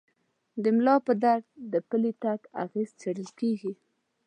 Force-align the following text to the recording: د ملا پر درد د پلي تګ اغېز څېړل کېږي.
د 0.63 0.65
ملا 0.75 0.95
پر 1.05 1.15
درد 1.23 1.45
د 1.73 1.75
پلي 1.89 2.11
تګ 2.23 2.39
اغېز 2.63 2.89
څېړل 2.99 3.29
کېږي. 3.39 3.73